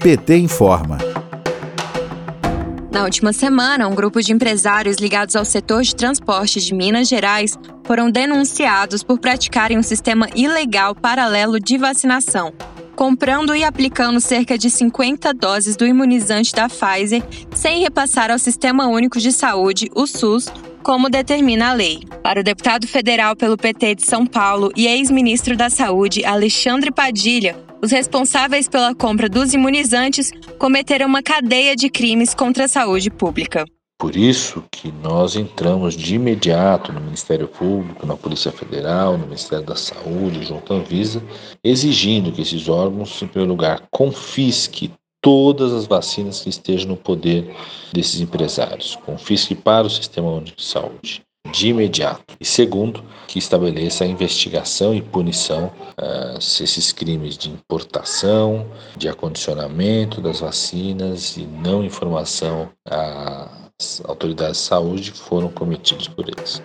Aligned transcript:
PT 0.00 0.34
informa. 0.38 0.96
Na 2.90 3.04
última 3.04 3.34
semana, 3.34 3.86
um 3.86 3.94
grupo 3.94 4.22
de 4.22 4.32
empresários 4.32 4.96
ligados 4.96 5.36
ao 5.36 5.44
setor 5.44 5.82
de 5.82 5.94
transporte 5.94 6.58
de 6.58 6.72
Minas 6.72 7.06
Gerais 7.06 7.58
foram 7.84 8.10
denunciados 8.10 9.02
por 9.02 9.18
praticarem 9.18 9.76
um 9.76 9.82
sistema 9.82 10.26
ilegal 10.34 10.94
paralelo 10.94 11.60
de 11.60 11.76
vacinação, 11.76 12.50
comprando 12.96 13.54
e 13.54 13.62
aplicando 13.62 14.22
cerca 14.22 14.56
de 14.56 14.70
50 14.70 15.34
doses 15.34 15.76
do 15.76 15.86
imunizante 15.86 16.54
da 16.54 16.66
Pfizer 16.66 17.22
sem 17.54 17.82
repassar 17.82 18.30
ao 18.30 18.38
Sistema 18.38 18.86
Único 18.86 19.18
de 19.18 19.30
Saúde, 19.30 19.90
o 19.94 20.06
SUS, 20.06 20.50
como 20.82 21.10
determina 21.10 21.68
a 21.68 21.74
lei. 21.74 22.00
Para 22.22 22.40
o 22.40 22.44
deputado 22.44 22.86
federal 22.86 23.36
pelo 23.36 23.54
PT 23.54 23.96
de 23.96 24.06
São 24.06 24.24
Paulo 24.24 24.72
e 24.74 24.86
ex-ministro 24.86 25.58
da 25.58 25.68
Saúde, 25.68 26.24
Alexandre 26.24 26.90
Padilha, 26.90 27.68
os 27.82 27.90
responsáveis 27.90 28.68
pela 28.68 28.94
compra 28.94 29.28
dos 29.28 29.54
imunizantes 29.54 30.30
cometeram 30.58 31.06
uma 31.06 31.22
cadeia 31.22 31.74
de 31.74 31.88
crimes 31.88 32.34
contra 32.34 32.64
a 32.64 32.68
saúde 32.68 33.10
pública. 33.10 33.64
Por 33.98 34.16
isso 34.16 34.64
que 34.70 34.90
nós 34.90 35.36
entramos 35.36 35.94
de 35.94 36.14
imediato 36.14 36.90
no 36.90 37.00
Ministério 37.00 37.46
Público, 37.46 38.06
na 38.06 38.16
Polícia 38.16 38.50
Federal, 38.50 39.18
no 39.18 39.26
Ministério 39.26 39.66
da 39.66 39.76
Saúde, 39.76 40.46
junto 40.46 40.72
à 40.72 40.76
Anvisa, 40.76 41.22
exigindo 41.62 42.32
que 42.32 42.40
esses 42.40 42.66
órgãos, 42.66 43.20
em 43.22 43.26
primeiro 43.26 43.52
lugar, 43.52 43.86
confisquem 43.90 44.90
todas 45.20 45.72
as 45.74 45.86
vacinas 45.86 46.40
que 46.40 46.48
estejam 46.48 46.88
no 46.88 46.96
poder 46.96 47.54
desses 47.92 48.20
empresários, 48.20 48.96
confisque 49.04 49.54
para 49.54 49.86
o 49.86 49.90
Sistema 49.90 50.30
Único 50.30 50.56
de 50.56 50.64
Saúde 50.64 51.22
de 51.52 51.68
imediato. 51.68 52.22
E 52.40 52.44
segundo, 52.44 53.02
que 53.26 53.38
estabeleça 53.38 54.04
a 54.04 54.06
investigação 54.06 54.94
e 54.94 55.02
punição 55.02 55.72
uh, 55.98 56.40
se 56.40 56.64
esses 56.64 56.92
crimes 56.92 57.36
de 57.36 57.50
importação, 57.50 58.66
de 58.96 59.08
acondicionamento 59.08 60.20
das 60.20 60.40
vacinas 60.40 61.36
e 61.36 61.42
não 61.42 61.84
informação 61.84 62.70
às 62.84 64.02
autoridades 64.04 64.58
de 64.58 64.66
saúde 64.66 65.12
foram 65.12 65.48
cometidos 65.48 66.08
por 66.08 66.28
eles. 66.28 66.62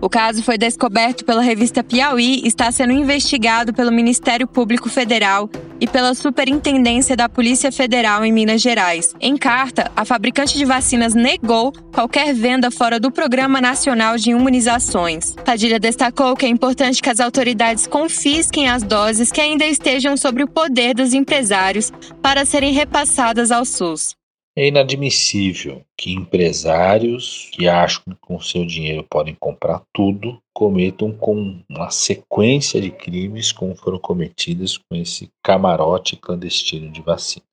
O 0.00 0.08
caso 0.08 0.42
foi 0.42 0.56
descoberto 0.56 1.24
pela 1.24 1.42
revista 1.42 1.82
Piauí 1.82 2.40
e 2.44 2.48
está 2.48 2.70
sendo 2.70 2.92
investigado 2.92 3.72
pelo 3.72 3.90
Ministério 3.90 4.46
Público 4.46 4.88
Federal 4.88 5.50
e 5.80 5.86
pela 5.86 6.14
Superintendência 6.14 7.16
da 7.16 7.28
Polícia 7.28 7.70
Federal 7.72 8.24
em 8.24 8.32
Minas 8.32 8.60
Gerais. 8.60 9.14
Em 9.20 9.36
carta, 9.36 9.90
a 9.96 10.04
fabricante 10.04 10.56
de 10.56 10.64
vacinas 10.64 11.14
negou 11.14 11.72
qualquer 11.92 12.34
venda 12.34 12.70
fora 12.70 13.00
do 13.00 13.10
Programa 13.10 13.60
Nacional 13.60 14.16
de 14.16 14.30
Imunizações. 14.30 15.34
Padilha 15.44 15.78
destacou 15.78 16.36
que 16.36 16.46
é 16.46 16.48
importante 16.48 17.02
que 17.02 17.10
as 17.10 17.20
autoridades 17.20 17.86
confisquem 17.86 18.68
as 18.68 18.82
doses 18.82 19.32
que 19.32 19.40
ainda 19.40 19.64
estejam 19.64 20.16
sob 20.16 20.42
o 20.42 20.48
poder 20.48 20.94
dos 20.94 21.14
empresários 21.14 21.92
para 22.22 22.44
serem 22.44 22.72
repassadas 22.72 23.50
ao 23.50 23.64
SUS. 23.64 24.17
É 24.58 24.66
inadmissível 24.66 25.84
que 25.96 26.12
empresários 26.12 27.48
que 27.52 27.68
acham 27.68 28.02
que 28.02 28.16
com 28.20 28.40
seu 28.40 28.66
dinheiro 28.66 29.06
podem 29.08 29.32
comprar 29.32 29.84
tudo 29.94 30.42
cometam 30.52 31.12
com 31.12 31.62
uma 31.70 31.90
sequência 31.90 32.80
de 32.80 32.90
crimes 32.90 33.52
como 33.52 33.76
foram 33.76 34.00
cometidos 34.00 34.76
com 34.76 34.96
esse 34.96 35.30
camarote 35.44 36.16
clandestino 36.16 36.90
de 36.90 37.00
vacina. 37.00 37.44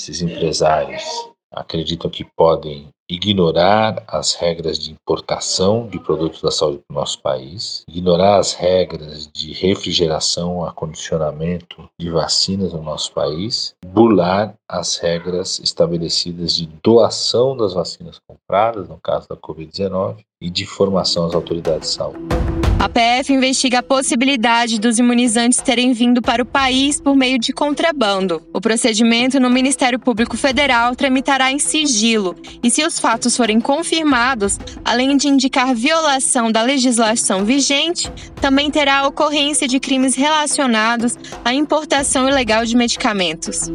Esses 0.00 0.22
empresários 0.22 1.04
acreditam 1.52 2.10
que 2.10 2.24
podem 2.34 2.88
ignorar 3.08 4.02
as 4.08 4.34
regras 4.34 4.78
de 4.78 4.92
importação 4.92 5.86
de 5.86 5.98
produtos 5.98 6.40
da 6.40 6.50
saúde 6.50 6.82
para 6.86 6.94
o 6.96 7.00
nosso 7.00 7.20
país, 7.20 7.84
ignorar 7.88 8.38
as 8.38 8.54
regras 8.54 9.28
de 9.32 9.52
refrigeração, 9.52 10.64
acondicionamento 10.64 11.88
de 12.00 12.10
vacinas 12.10 12.72
no 12.72 12.82
nosso 12.82 13.12
país, 13.12 13.74
burlar 13.84 14.54
as 14.68 14.96
regras 14.96 15.58
estabelecidas 15.58 16.56
de 16.56 16.66
doação 16.82 17.56
das 17.56 17.74
vacinas 17.74 18.18
compradas, 18.26 18.88
no 18.88 18.98
caso 18.98 19.28
da 19.28 19.36
Covid-19, 19.36 20.24
e 20.40 20.50
de 20.50 20.66
formação 20.66 21.26
às 21.26 21.34
autoridades 21.34 21.90
de 21.90 21.94
saúde. 21.96 22.63
A 22.78 22.88
PF 22.88 23.32
investiga 23.32 23.78
a 23.78 23.82
possibilidade 23.82 24.78
dos 24.78 24.98
imunizantes 24.98 25.60
terem 25.60 25.92
vindo 25.92 26.20
para 26.20 26.42
o 26.42 26.46
país 26.46 27.00
por 27.00 27.16
meio 27.16 27.38
de 27.38 27.52
contrabando. 27.52 28.42
O 28.52 28.60
procedimento 28.60 29.40
no 29.40 29.48
Ministério 29.48 29.98
Público 29.98 30.36
Federal 30.36 30.94
tramitará 30.94 31.50
em 31.50 31.58
sigilo 31.58 32.36
e, 32.62 32.70
se 32.70 32.84
os 32.84 32.98
fatos 32.98 33.36
forem 33.36 33.60
confirmados, 33.60 34.58
além 34.84 35.16
de 35.16 35.28
indicar 35.28 35.74
violação 35.74 36.52
da 36.52 36.62
legislação 36.62 37.44
vigente, 37.44 38.12
também 38.40 38.70
terá 38.70 38.98
a 38.98 39.08
ocorrência 39.08 39.66
de 39.66 39.80
crimes 39.80 40.14
relacionados 40.14 41.16
à 41.44 41.54
importação 41.54 42.28
ilegal 42.28 42.64
de 42.64 42.76
medicamentos. 42.76 43.70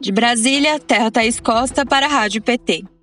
De 0.00 0.12
Brasília, 0.12 0.78
Terra 0.78 1.10
Thaís 1.10 1.40
Costa 1.40 1.84
para 1.84 2.06
a 2.06 2.10
Rádio 2.10 2.42
PT. 2.42 2.93